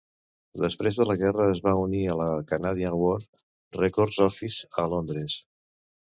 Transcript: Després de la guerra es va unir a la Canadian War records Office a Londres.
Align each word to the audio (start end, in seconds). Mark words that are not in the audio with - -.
Després 0.61 0.95
de 1.01 1.05
la 1.09 1.15
guerra 1.19 1.45
es 1.55 1.61
va 1.67 1.73
unir 1.81 2.01
a 2.05 2.15
la 2.21 2.27
Canadian 2.53 2.97
War 3.03 3.19
records 3.87 4.19
Office 4.31 4.73
a 4.83 4.89
Londres. 4.97 5.39